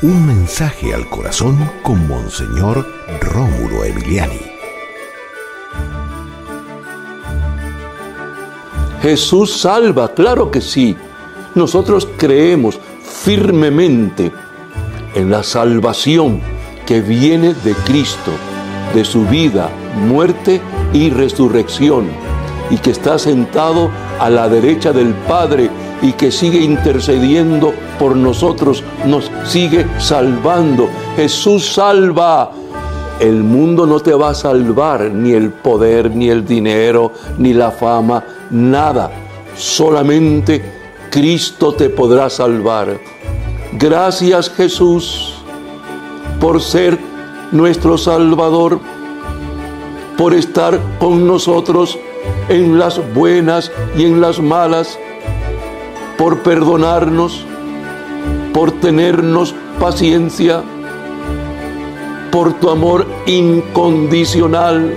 [0.00, 2.86] Un mensaje al corazón con Monseñor
[3.20, 4.38] Rómulo Emiliani.
[9.02, 10.96] Jesús salva, claro que sí.
[11.56, 14.30] Nosotros creemos firmemente
[15.16, 16.42] en la salvación
[16.86, 18.30] que viene de Cristo,
[18.94, 20.60] de su vida, muerte
[20.92, 22.06] y resurrección,
[22.70, 25.70] y que está sentado a la derecha del Padre
[26.02, 30.88] y que sigue intercediendo por nosotros, nos sigue salvando.
[31.16, 32.52] Jesús salva.
[33.20, 37.72] El mundo no te va a salvar, ni el poder, ni el dinero, ni la
[37.72, 39.10] fama, nada.
[39.56, 40.62] Solamente
[41.10, 42.96] Cristo te podrá salvar.
[43.72, 45.34] Gracias Jesús
[46.40, 46.96] por ser
[47.50, 48.78] nuestro Salvador,
[50.16, 51.98] por estar con nosotros
[52.48, 54.98] en las buenas y en las malas,
[56.16, 57.44] por perdonarnos,
[58.52, 60.62] por tenernos paciencia,
[62.30, 64.94] por tu amor incondicional,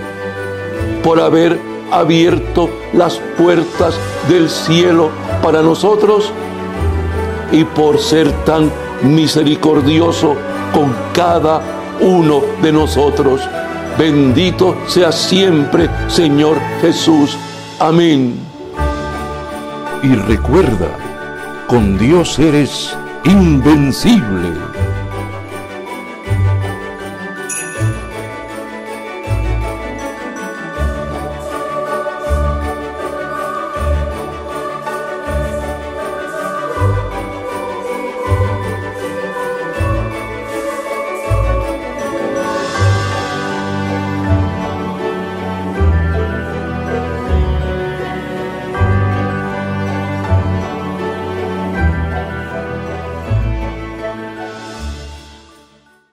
[1.04, 1.60] por haber
[1.92, 3.96] abierto las puertas
[4.30, 5.10] del cielo
[5.44, 6.32] para nosotros
[7.52, 8.72] y por ser tan
[9.04, 10.36] misericordioso
[10.74, 11.62] con cada
[12.00, 13.42] uno de nosotros.
[13.98, 17.38] Bendito sea siempre, Señor Jesús.
[17.80, 18.36] Amén.
[20.04, 20.90] Y recuerda,
[21.68, 24.71] con Dios eres invencible.